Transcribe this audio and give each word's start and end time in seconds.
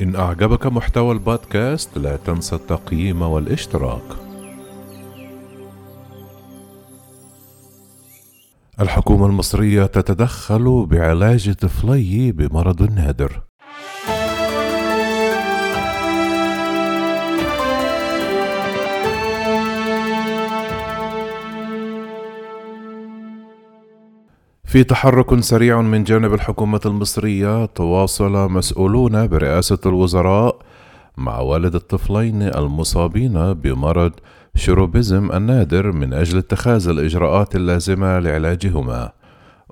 إن 0.00 0.16
أعجبك 0.16 0.66
محتوى 0.66 1.12
البودكاست 1.12 1.98
لا 1.98 2.16
تنسى 2.16 2.56
التقييم 2.56 3.22
والاشتراك. 3.22 4.02
الحكومة 8.80 9.26
المصرية 9.26 9.86
تتدخل 9.86 10.86
بعلاج 10.86 11.52
طفلي 11.54 12.32
بمرض 12.32 12.82
نادر. 12.82 13.42
في 24.74 24.84
تحرك 24.84 25.40
سريع 25.40 25.80
من 25.80 26.04
جانب 26.04 26.34
الحكومة 26.34 26.80
المصرية 26.86 27.64
تواصل 27.64 28.52
مسؤولون 28.52 29.26
برئاسة 29.26 29.78
الوزراء 29.86 30.56
مع 31.16 31.38
والد 31.38 31.74
الطفلين 31.74 32.42
المصابين 32.42 33.52
بمرض 33.52 34.12
شروبيزم 34.54 35.32
النادر 35.32 35.92
من 35.92 36.12
أجل 36.12 36.38
اتخاذ 36.38 36.88
الإجراءات 36.88 37.56
اللازمة 37.56 38.18
لعلاجهما. 38.18 39.12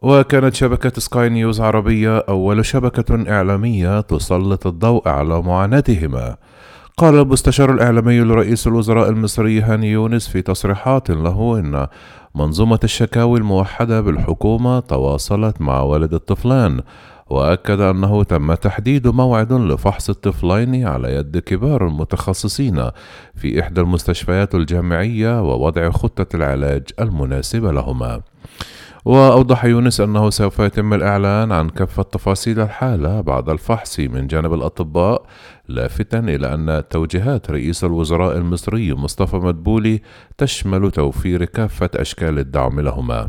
وكانت 0.03 0.55
شبكة 0.55 1.01
سكاي 1.01 1.29
نيوز 1.29 1.61
عربية 1.61 2.19
أول 2.19 2.65
شبكة 2.65 3.31
إعلامية 3.33 4.01
تسلط 4.01 4.67
الضوء 4.67 5.09
على 5.09 5.43
معاناتهما. 5.43 6.37
قال 7.03 7.15
المستشار 7.15 7.73
الإعلامي 7.73 8.21
لرئيس 8.21 8.67
الوزراء 8.67 9.09
المصري 9.09 9.61
هاني 9.61 9.91
يونس 9.91 10.29
في 10.29 10.43
تصريحات 10.43 11.11
له 11.11 11.59
إن 11.59 11.87
منظومة 12.35 12.79
الشكاوي 12.85 13.39
الموحدة 13.39 14.01
بالحكومة 14.01 14.81
تواصلت 14.81 15.61
مع 15.61 15.81
والد 15.81 16.15
الطفلان 16.15 16.81
وأكد 17.31 17.81
أنه 17.81 18.25
تم 18.25 18.55
تحديد 18.55 19.09
موعد 19.09 19.53
لفحص 19.53 20.11
الطفلين 20.11 20.87
على 20.87 21.15
يد 21.15 21.39
كبار 21.39 21.87
المتخصصين 21.87 22.91
في 23.35 23.61
إحدى 23.61 23.81
المستشفيات 23.81 24.55
الجامعية 24.55 25.43
ووضع 25.43 25.91
خطة 25.91 26.37
العلاج 26.37 26.83
المناسبة 27.01 27.73
لهما. 27.73 28.21
وأوضح 29.05 29.65
يونس 29.65 30.01
أنه 30.01 30.31
سوف 30.31 30.59
يتم 30.59 30.95
الإعلان 30.95 31.53
عن 31.53 31.69
كافة 31.69 32.03
تفاصيل 32.03 32.61
الحالة 32.61 33.21
بعد 33.21 33.49
الفحص 33.49 34.01
من 34.01 34.27
جانب 34.27 34.55
الأطباء 34.55 35.27
لافتا 35.69 36.19
إلى 36.19 36.55
أن 36.55 36.83
توجيهات 36.91 37.51
رئيس 37.51 37.85
الوزراء 37.85 38.37
المصري 38.37 38.95
مصطفى 38.95 39.37
مدبولي 39.37 40.03
تشمل 40.39 40.91
توفير 40.91 41.45
كافة 41.45 41.91
أشكال 41.97 42.39
الدعم 42.39 42.81
لهما. 42.81 43.27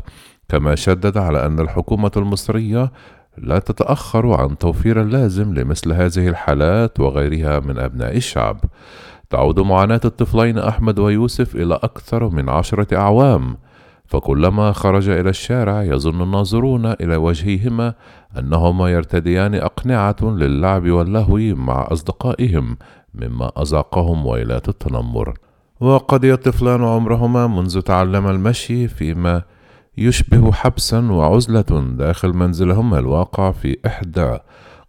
كما 0.50 0.76
شدد 0.76 1.18
على 1.18 1.46
أن 1.46 1.60
الحكومة 1.60 2.12
المصرية 2.18 2.92
لا 3.38 3.60
تتأخر 3.60 4.42
عن 4.42 4.58
توفير 4.58 5.02
اللازم 5.02 5.54
لمثل 5.54 5.92
هذه 5.92 6.28
الحالات 6.28 7.00
وغيرها 7.00 7.60
من 7.60 7.80
أبناء 7.80 8.18
الشعب. 8.18 8.60
تعود 9.30 9.60
معاناة 9.60 10.02
الطفلين 10.06 10.58
أحمد 10.58 11.00
ويوسف 11.00 11.56
إلى 11.56 11.76
أكثر 11.76 12.30
من 12.30 12.50
عشرة 12.50 12.98
أعوام. 12.98 13.58
فكلما 14.06 14.72
خرج 14.72 15.10
إلى 15.10 15.30
الشارع 15.30 15.84
يظن 15.84 16.22
الناظرون 16.22 16.86
إلى 16.86 17.16
وجهيهما 17.16 17.94
أنهما 18.40 18.90
يرتديان 18.90 19.56
أقنعة 19.56 20.16
للعب 20.22 20.90
واللهو 20.90 21.38
مع 21.56 21.88
أصدقائهم 21.92 22.78
مما 23.14 23.52
أذاقهم 23.62 24.26
ويلات 24.26 24.70
التنمر. 24.70 25.34
وقضي 25.80 26.34
الطفلان 26.34 26.84
عمرهما 26.84 27.48
منذ 27.48 27.82
تعلم 27.82 28.28
المشي 28.28 28.88
فيما 28.88 29.42
يشبه 29.98 30.52
حبسا 30.52 31.12
وعزلة 31.12 31.96
داخل 31.98 32.34
منزلهما 32.34 33.00
الواقع 33.00 33.52
في 33.52 33.78
إحدى 33.86 34.38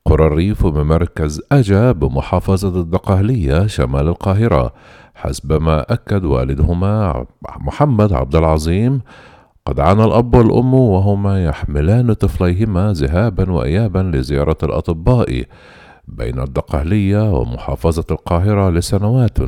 قرى 0.09 0.27
الريف 0.27 0.67
بمركز 0.67 1.43
أجا 1.53 1.93
بمحافظة 1.93 2.81
الدقهلية 2.81 3.67
شمال 3.67 4.09
القاهرة 4.09 4.73
حسب 5.15 5.63
ما 5.63 5.93
أكد 5.93 6.25
والدهما 6.25 7.27
محمد 7.61 8.13
عبد 8.13 8.37
العظيم. 8.37 9.01
قد 9.67 9.81
عانى 9.81 10.05
الأب 10.05 10.35
والأم 10.35 10.75
وهما 10.75 11.45
يحملان 11.45 12.13
طفليهما 12.13 12.93
ذهابا 12.93 13.53
وإيابا 13.53 13.99
لزيارة 14.15 14.57
الأطباء 14.63 15.45
بين 16.09 16.41
الدقهلية 16.41 17.33
ومحافظة 17.33 18.05
القاهرة 18.11 18.71
لسنوات. 18.71 19.39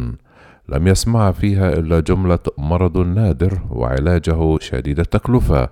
لم 0.69 0.87
يسمع 0.87 1.33
فيها 1.33 1.73
إلا 1.73 2.01
جملة 2.01 2.39
مرض 2.59 2.99
نادر 2.99 3.61
وعلاجه 3.71 4.59
شديد 4.59 4.99
التكلفة. 5.01 5.69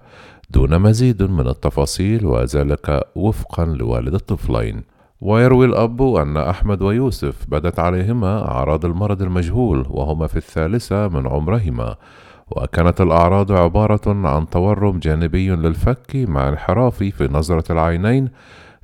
دون 0.50 0.78
مزيد 0.78 1.22
من 1.22 1.48
التفاصيل 1.48 2.26
وذلك 2.26 3.00
وفقا 3.14 3.64
لوالد 3.64 4.14
الطفلين. 4.14 4.82
ويروي 5.20 5.66
الأب 5.66 6.02
أن 6.02 6.36
أحمد 6.36 6.82
ويوسف 6.82 7.46
بدت 7.48 7.78
عليهما 7.78 8.48
أعراض 8.48 8.84
المرض 8.84 9.22
المجهول 9.22 9.86
وهما 9.90 10.26
في 10.26 10.36
الثالثة 10.36 11.08
من 11.08 11.26
عمرهما. 11.26 11.96
وكانت 12.50 13.00
الأعراض 13.00 13.52
عبارة 13.52 14.28
عن 14.28 14.50
تورم 14.50 14.98
جانبي 14.98 15.50
للفك 15.50 16.16
مع 16.16 16.48
انحراف 16.48 16.98
في 16.98 17.28
نظرة 17.32 17.72
العينين 17.72 18.28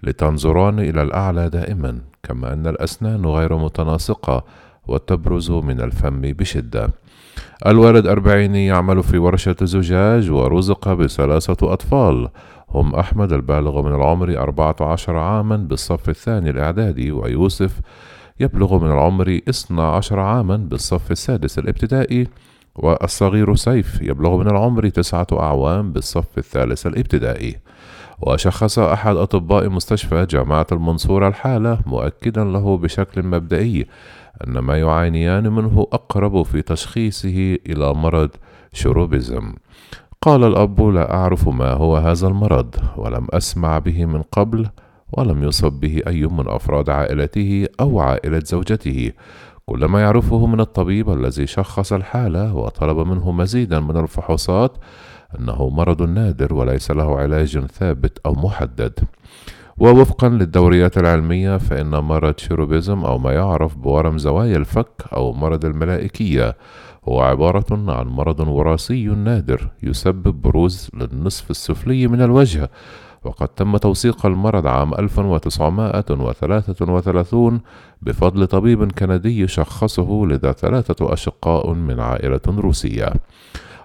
لتنظران 0.03 0.79
إلى 0.79 1.03
الأعلى 1.03 1.51
دائما 1.51 1.99
كما 2.23 2.53
أن 2.53 2.67
الأسنان 2.67 3.27
غير 3.27 3.57
متناسقة 3.57 4.45
وتبرز 4.87 5.51
من 5.51 5.81
الفم 5.81 6.21
بشدة. 6.21 6.91
الوالد 7.67 8.07
أربعيني 8.07 8.67
يعمل 8.67 9.03
في 9.03 9.19
ورشة 9.19 9.57
زجاج 9.63 10.31
ورزق 10.31 10.93
بثلاثة 10.93 11.73
أطفال. 11.73 12.29
هم 12.71 12.95
أحمد 12.95 13.33
البالغ 13.33 13.83
من 13.83 13.95
العمر 13.95 14.39
أربعة 14.39 14.77
عشر 14.81 15.17
عاما 15.17 15.57
بالصف 15.57 16.09
الثاني 16.09 16.51
الإعدادي 16.51 17.13
ويوسف 17.13 17.81
يبلغ 18.41 18.79
من 18.79 18.91
العمر 18.91 19.41
اثنى 19.49 19.83
عشر 19.83 20.21
عاما 20.21 20.57
بالصف 20.57 21.11
السادس 21.11 21.59
الابتدائي 21.59 22.27
والصغير 22.77 23.55
سيف 23.55 24.03
يبلغ 24.03 24.37
من 24.37 24.47
العمر 24.47 24.89
تسعة 24.89 25.27
أعوام 25.33 25.93
بالصف 25.93 26.39
الثالث 26.39 26.87
الابتدائي. 26.87 27.57
وشخص 28.21 28.79
أحد 28.79 29.17
أطباء 29.17 29.69
مستشفى 29.69 30.27
جامعة 30.31 30.67
المنصورة 30.73 31.29
الحالة 31.29 31.79
مؤكدا 31.87 32.45
له 32.45 32.77
بشكل 32.77 33.23
مبدئي 33.23 33.87
أن 34.47 34.59
ما 34.59 34.79
يعانيان 34.79 35.53
منه 35.53 35.87
أقرب 35.93 36.43
في 36.43 36.63
تشخيصه 36.63 37.59
إلى 37.67 37.95
مرض 37.95 38.31
شروبيزم 38.73 39.55
قال 40.23 40.45
الأب 40.45 40.81
لا 40.81 41.15
أعرف 41.15 41.49
ما 41.49 41.73
هو 41.73 41.97
هذا 41.97 42.27
المرض 42.29 42.75
ولم 42.97 43.27
أسمع 43.31 43.79
به 43.79 44.05
من 44.05 44.23
قبل 44.23 44.67
ولم 45.13 45.43
يصب 45.43 45.73
به 45.73 46.03
أي 46.07 46.27
من 46.27 46.49
أفراد 46.49 46.91
عائلته 46.91 47.67
أو 47.81 48.01
عائلة 48.01 48.43
زوجته. 48.45 49.13
كل 49.67 49.85
ما 49.85 50.01
يعرفه 50.01 50.47
من 50.47 50.61
الطبيب 50.61 51.11
الذي 51.11 51.47
شخص 51.47 51.93
الحالة 51.93 52.55
وطلب 52.55 52.99
منه 52.99 53.33
مزيدا 53.33 53.81
من 53.81 53.97
الفحوصات 53.97 54.77
أنه 55.39 55.69
مرض 55.69 56.03
نادر 56.03 56.55
وليس 56.55 56.91
له 56.91 57.19
علاج 57.19 57.67
ثابت 57.67 58.19
أو 58.27 58.33
محدد. 58.33 58.99
ووفقا 59.81 60.29
للدوريات 60.29 60.99
العلمية 60.99 61.57
فإن 61.57 61.91
مرض 61.91 62.39
شيروبيزم 62.39 63.05
أو 63.05 63.19
ما 63.19 63.33
يعرف 63.33 63.77
بورم 63.77 64.19
زوايا 64.19 64.57
الفك 64.57 65.03
أو 65.13 65.33
مرض 65.33 65.65
الملائكية 65.65 66.57
هو 67.09 67.21
عبارة 67.21 67.93
عن 67.93 68.07
مرض 68.07 68.41
وراثي 68.41 69.07
نادر 69.07 69.69
يسبب 69.83 70.43
بروز 70.43 70.91
للنصف 70.95 71.51
السفلي 71.51 72.09
من 72.09 72.23
الوجه 72.23 72.71
وقد 73.25 73.49
تم 73.49 73.77
توثيق 73.77 74.27
المرض 74.27 74.67
عام 74.67 74.95
1933 74.95 77.61
بفضل 78.03 78.47
طبيب 78.47 78.93
كندي 78.93 79.49
شخصه 79.49 80.27
لدى 80.27 80.53
ثلاثة 80.53 81.13
أشقاء 81.13 81.73
من 81.73 82.01
عائلة 82.01 82.41
روسية. 82.49 83.13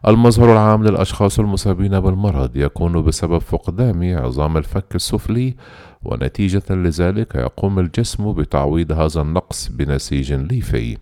المظهر 0.07 0.51
العام 0.53 0.83
للأشخاص 0.83 1.39
المصابين 1.39 1.99
بالمرض 1.99 2.57
يكون 2.57 3.01
بسبب 3.01 3.38
فقدان 3.38 4.17
عظام 4.17 4.57
الفك 4.57 4.95
السفلي 4.95 5.55
ونتيجة 6.03 6.63
لذلك 6.69 7.35
يقوم 7.35 7.79
الجسم 7.79 8.33
بتعويض 8.33 8.91
هذا 8.91 9.21
النقص 9.21 9.67
بنسيج 9.67 10.34
ليفي. 10.34 10.97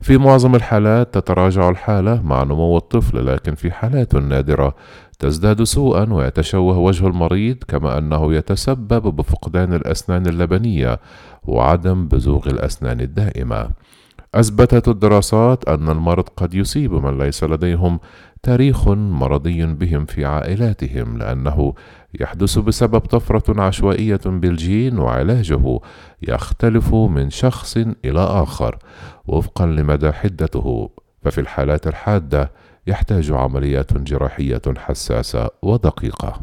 في 0.00 0.18
معظم 0.18 0.54
الحالات 0.54 1.14
تتراجع 1.14 1.68
الحالة 1.68 2.22
مع 2.22 2.42
نمو 2.42 2.76
الطفل 2.76 3.26
لكن 3.26 3.54
في 3.54 3.70
حالات 3.70 4.14
نادرة 4.14 4.74
تزداد 5.18 5.62
سوءا 5.62 6.12
ويتشوه 6.12 6.78
وجه 6.78 7.06
المريض 7.06 7.56
كما 7.68 7.98
أنه 7.98 8.34
يتسبب 8.34 9.16
بفقدان 9.16 9.74
الأسنان 9.74 10.26
اللبنية 10.26 11.00
وعدم 11.44 12.08
بزوغ 12.08 12.48
الأسنان 12.48 13.00
الدائمة 13.00 13.70
أثبتت 14.34 14.88
الدراسات 14.88 15.68
أن 15.68 15.88
المرض 15.88 16.28
قد 16.28 16.54
يصيب 16.54 16.92
من 16.92 17.18
ليس 17.18 17.44
لديهم 17.44 18.00
تاريخ 18.42 18.88
مرضي 18.88 19.66
بهم 19.66 20.04
في 20.04 20.24
عائلاتهم 20.24 21.18
لأنه 21.18 21.74
يحدث 22.20 22.58
بسبب 22.58 22.98
طفرة 22.98 23.62
عشوائية 23.62 24.20
بالجين 24.26 24.98
وعلاجه 24.98 25.80
يختلف 26.22 26.94
من 26.94 27.30
شخص 27.30 27.76
إلى 27.76 28.20
آخر. 28.20 28.78
وفقا 29.26 29.66
لمدى 29.66 30.12
حدته 30.12 30.90
ففي 31.22 31.40
الحالات 31.40 31.86
الحادة 31.86 32.52
يحتاج 32.86 33.32
عمليات 33.32 33.92
جراحية 33.92 34.62
حساسة 34.76 35.48
ودقيقة. 35.62 36.40